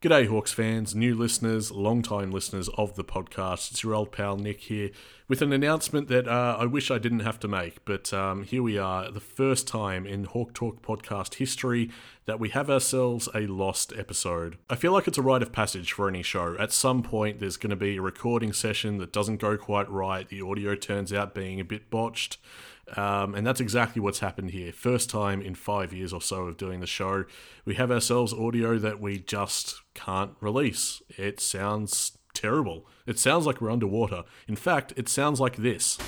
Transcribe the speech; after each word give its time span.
G'day, 0.00 0.28
Hawks 0.28 0.52
fans, 0.52 0.94
new 0.94 1.12
listeners, 1.16 1.72
long-time 1.72 2.30
listeners 2.30 2.68
of 2.78 2.94
the 2.94 3.02
podcast. 3.02 3.72
It's 3.72 3.82
your 3.82 3.96
old 3.96 4.12
pal 4.12 4.36
Nick 4.36 4.60
here 4.60 4.90
with 5.26 5.42
an 5.42 5.52
announcement 5.52 6.06
that 6.06 6.28
uh, 6.28 6.56
I 6.56 6.66
wish 6.66 6.92
I 6.92 6.98
didn't 6.98 7.18
have 7.20 7.40
to 7.40 7.48
make, 7.48 7.84
but 7.84 8.14
um, 8.14 8.44
here 8.44 8.62
we 8.62 8.78
are, 8.78 9.10
the 9.10 9.18
first 9.18 9.66
time 9.66 10.06
in 10.06 10.22
Hawk 10.22 10.54
Talk 10.54 10.82
podcast 10.82 11.34
history 11.34 11.90
that 12.26 12.38
we 12.38 12.50
have 12.50 12.70
ourselves 12.70 13.28
a 13.34 13.48
lost 13.48 13.92
episode. 13.98 14.56
I 14.70 14.76
feel 14.76 14.92
like 14.92 15.08
it's 15.08 15.18
a 15.18 15.22
rite 15.22 15.42
of 15.42 15.50
passage 15.50 15.90
for 15.90 16.06
any 16.06 16.22
show. 16.22 16.54
At 16.60 16.72
some 16.72 17.02
point, 17.02 17.40
there's 17.40 17.56
going 17.56 17.70
to 17.70 17.76
be 17.76 17.96
a 17.96 18.00
recording 18.00 18.52
session 18.52 18.98
that 18.98 19.12
doesn't 19.12 19.38
go 19.38 19.56
quite 19.56 19.90
right, 19.90 20.28
the 20.28 20.42
audio 20.42 20.76
turns 20.76 21.12
out 21.12 21.34
being 21.34 21.58
a 21.58 21.64
bit 21.64 21.90
botched. 21.90 22.38
Um, 22.96 23.34
and 23.34 23.46
that's 23.46 23.60
exactly 23.60 24.00
what's 24.00 24.20
happened 24.20 24.50
here. 24.50 24.72
First 24.72 25.10
time 25.10 25.42
in 25.42 25.54
five 25.54 25.92
years 25.92 26.12
or 26.12 26.22
so 26.22 26.44
of 26.46 26.56
doing 26.56 26.80
the 26.80 26.86
show, 26.86 27.24
we 27.64 27.74
have 27.74 27.90
ourselves 27.90 28.32
audio 28.32 28.78
that 28.78 29.00
we 29.00 29.18
just 29.18 29.82
can't 29.94 30.32
release. 30.40 31.02
It 31.10 31.40
sounds 31.40 32.18
terrible. 32.34 32.86
It 33.06 33.18
sounds 33.18 33.46
like 33.46 33.60
we're 33.60 33.70
underwater. 33.70 34.24
In 34.46 34.56
fact, 34.56 34.92
it 34.96 35.08
sounds 35.08 35.40
like 35.40 35.56
this. 35.56 35.98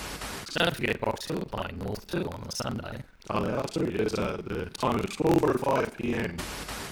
Don't 0.54 0.74
forget 0.74 1.00
Box 1.00 1.26
Hill 1.26 1.40
playing 1.50 1.78
North 1.78 2.06
too 2.06 2.28
on 2.32 2.42
the 2.44 2.54
Sunday. 2.54 3.02
Oh, 3.28 3.40
they 3.40 3.52
are 3.52 3.64
too. 3.64 3.92
Yes, 3.96 4.14
uh, 4.14 4.40
the 4.44 4.66
time 4.70 4.98
is 5.00 5.06
12.05 5.16 5.96
p.m. 5.96 6.36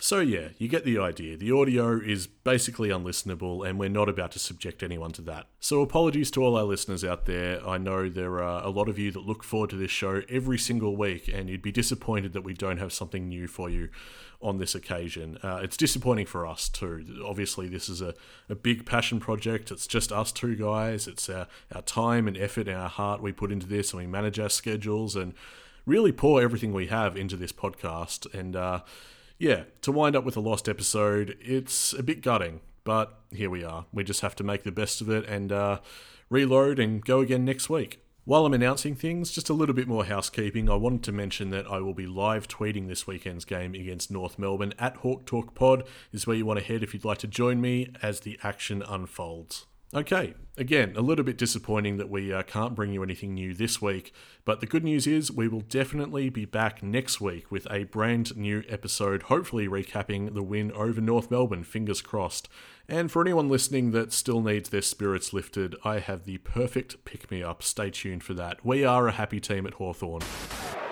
So, 0.00 0.20
yeah, 0.20 0.48
you 0.58 0.68
get 0.68 0.84
the 0.84 0.98
idea. 0.98 1.36
The 1.36 1.52
audio 1.52 1.98
is 1.98 2.26
basically 2.26 2.88
unlistenable, 2.88 3.68
and 3.68 3.78
we're 3.78 3.88
not 3.88 4.08
about 4.08 4.32
to 4.32 4.38
subject 4.38 4.82
anyone 4.82 5.10
to 5.12 5.22
that. 5.22 5.46
So, 5.60 5.80
apologies 5.80 6.30
to 6.32 6.42
all 6.42 6.56
our 6.56 6.64
listeners 6.64 7.04
out 7.04 7.26
there. 7.26 7.66
I 7.66 7.78
know 7.78 8.08
there 8.08 8.42
are 8.42 8.64
a 8.64 8.70
lot 8.70 8.88
of 8.88 8.98
you 8.98 9.10
that 9.10 9.26
look 9.26 9.42
forward 9.42 9.70
to 9.70 9.76
this 9.76 9.90
show 9.90 10.22
every 10.28 10.58
single 10.58 10.96
week, 10.96 11.28
and 11.28 11.48
you'd 11.50 11.62
be 11.62 11.72
disappointed 11.72 12.32
that 12.32 12.44
we 12.44 12.54
don't 12.54 12.78
have 12.78 12.92
something 12.92 13.28
new 13.28 13.48
for 13.48 13.68
you 13.68 13.88
on 14.40 14.58
this 14.58 14.74
occasion. 14.74 15.36
Uh, 15.42 15.60
it's 15.62 15.76
disappointing 15.76 16.26
for 16.26 16.46
us 16.46 16.68
too. 16.68 17.22
Obviously, 17.26 17.68
this 17.68 17.88
is 17.88 18.00
a, 18.00 18.14
a 18.48 18.54
big 18.54 18.86
passion 18.86 19.18
project. 19.18 19.70
It's 19.70 19.86
just 19.86 20.12
us 20.12 20.30
two 20.30 20.54
guys. 20.54 21.08
It's 21.08 21.28
our, 21.28 21.48
our 21.74 21.82
time 21.82 22.28
and 22.28 22.36
effort 22.36 22.68
and 22.68 22.76
our 22.76 22.88
heart 22.88 23.20
we 23.20 23.32
put 23.32 23.50
into 23.50 23.66
this, 23.66 23.92
and 23.92 24.00
we 24.00 24.06
manage 24.06 24.38
our 24.38 24.50
schedules 24.50 25.16
and 25.16 25.34
really 25.86 26.12
pour 26.12 26.40
everything 26.40 26.72
we 26.72 26.86
have 26.86 27.16
into 27.16 27.36
this 27.36 27.52
podcast. 27.52 28.32
And 28.32 28.54
uh, 28.54 28.80
yeah, 29.38 29.64
to 29.82 29.92
wind 29.92 30.16
up 30.16 30.24
with 30.24 30.36
a 30.36 30.40
lost 30.40 30.68
episode, 30.68 31.36
it's 31.40 31.92
a 31.92 32.02
bit 32.02 32.22
gutting, 32.22 32.60
but 32.84 33.20
here 33.30 33.50
we 33.50 33.62
are. 33.62 33.86
We 33.92 34.04
just 34.04 34.20
have 34.22 34.34
to 34.36 34.44
make 34.44 34.64
the 34.64 34.72
best 34.72 35.00
of 35.00 35.08
it 35.08 35.24
and 35.26 35.52
uh, 35.52 35.78
reload 36.28 36.78
and 36.78 37.04
go 37.04 37.20
again 37.20 37.44
next 37.44 37.70
week. 37.70 38.02
While 38.24 38.44
I'm 38.44 38.52
announcing 38.52 38.94
things, 38.94 39.30
just 39.30 39.48
a 39.48 39.54
little 39.54 39.74
bit 39.74 39.88
more 39.88 40.04
housekeeping. 40.04 40.68
I 40.68 40.74
wanted 40.74 41.02
to 41.04 41.12
mention 41.12 41.48
that 41.50 41.66
I 41.66 41.78
will 41.78 41.94
be 41.94 42.06
live 42.06 42.46
tweeting 42.46 42.86
this 42.86 43.06
weekend's 43.06 43.46
game 43.46 43.74
against 43.74 44.10
North 44.10 44.38
Melbourne 44.38 44.74
at 44.78 44.96
Hawk 44.98 45.24
Talk 45.24 45.54
Pod 45.54 45.84
is 46.12 46.26
where 46.26 46.36
you 46.36 46.44
want 46.44 46.58
to 46.58 46.64
head 46.64 46.82
if 46.82 46.92
you'd 46.92 47.06
like 47.06 47.18
to 47.18 47.26
join 47.26 47.58
me 47.58 47.90
as 48.02 48.20
the 48.20 48.38
action 48.42 48.82
unfolds. 48.82 49.64
Okay, 49.94 50.34
again, 50.58 50.92
a 50.96 51.00
little 51.00 51.24
bit 51.24 51.38
disappointing 51.38 51.96
that 51.96 52.10
we 52.10 52.30
uh, 52.30 52.42
can't 52.42 52.74
bring 52.74 52.92
you 52.92 53.02
anything 53.02 53.32
new 53.32 53.54
this 53.54 53.80
week, 53.80 54.12
but 54.44 54.60
the 54.60 54.66
good 54.66 54.84
news 54.84 55.06
is 55.06 55.32
we 55.32 55.48
will 55.48 55.62
definitely 55.62 56.28
be 56.28 56.44
back 56.44 56.82
next 56.82 57.22
week 57.22 57.50
with 57.50 57.66
a 57.70 57.84
brand 57.84 58.36
new 58.36 58.62
episode, 58.68 59.22
hopefully 59.24 59.66
recapping 59.66 60.34
the 60.34 60.42
win 60.42 60.70
over 60.72 61.00
North 61.00 61.30
Melbourne, 61.30 61.64
fingers 61.64 62.02
crossed. 62.02 62.50
And 62.86 63.10
for 63.10 63.22
anyone 63.22 63.48
listening 63.48 63.92
that 63.92 64.12
still 64.12 64.42
needs 64.42 64.68
their 64.68 64.82
spirits 64.82 65.32
lifted, 65.32 65.74
I 65.84 66.00
have 66.00 66.24
the 66.24 66.36
perfect 66.36 67.02
pick 67.06 67.30
me 67.30 67.42
up. 67.42 67.62
Stay 67.62 67.88
tuned 67.88 68.22
for 68.22 68.34
that. 68.34 68.62
We 68.62 68.84
are 68.84 69.08
a 69.08 69.12
happy 69.12 69.40
team 69.40 69.66
at 69.66 69.74
Hawthorn. 69.74 70.20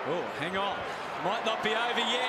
Oh, 0.07 0.25
hang 0.39 0.57
on. 0.57 0.75
Might 1.23 1.45
not 1.45 1.63
be 1.63 1.69
over 1.69 1.99
yet. 1.99 2.27